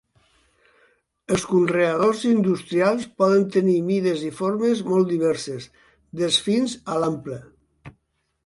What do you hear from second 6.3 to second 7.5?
fins a l'ample.